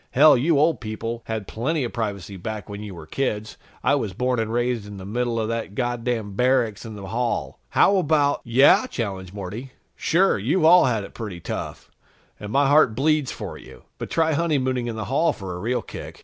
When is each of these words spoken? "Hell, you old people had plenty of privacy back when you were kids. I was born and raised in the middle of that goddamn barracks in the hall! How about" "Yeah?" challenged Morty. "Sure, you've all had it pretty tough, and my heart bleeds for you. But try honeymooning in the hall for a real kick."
"Hell, 0.13 0.35
you 0.35 0.57
old 0.57 0.81
people 0.81 1.21
had 1.25 1.47
plenty 1.47 1.83
of 1.83 1.93
privacy 1.93 2.35
back 2.35 2.67
when 2.67 2.81
you 2.81 2.95
were 2.95 3.05
kids. 3.05 3.55
I 3.83 3.93
was 3.93 4.13
born 4.15 4.39
and 4.39 4.51
raised 4.51 4.87
in 4.87 4.97
the 4.97 5.05
middle 5.05 5.39
of 5.39 5.47
that 5.49 5.75
goddamn 5.75 6.33
barracks 6.33 6.85
in 6.85 6.95
the 6.95 7.05
hall! 7.09 7.59
How 7.69 7.97
about" 7.97 8.41
"Yeah?" 8.57 8.87
challenged 8.87 9.31
Morty. 9.31 9.73
"Sure, 9.95 10.39
you've 10.39 10.65
all 10.65 10.85
had 10.85 11.03
it 11.03 11.13
pretty 11.13 11.39
tough, 11.39 11.91
and 12.39 12.51
my 12.51 12.65
heart 12.67 12.95
bleeds 12.95 13.31
for 13.31 13.59
you. 13.59 13.83
But 13.99 14.09
try 14.09 14.33
honeymooning 14.33 14.87
in 14.87 14.95
the 14.95 15.05
hall 15.05 15.33
for 15.33 15.53
a 15.53 15.59
real 15.59 15.83
kick." 15.83 16.19